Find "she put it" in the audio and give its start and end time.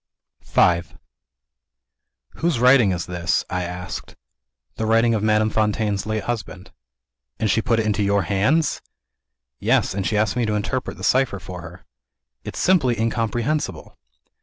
7.51-7.85